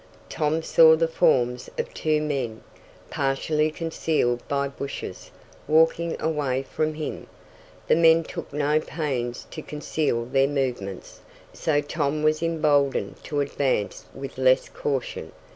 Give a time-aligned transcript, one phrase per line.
[0.29, 2.63] Tom saw the forms of two men,
[3.11, 5.29] partially concealed by bushes,
[5.67, 7.27] walking away from him.
[7.87, 11.19] The men took no pains to conceal their movements,
[11.53, 15.33] so Tom was emboldened to advance with less caution.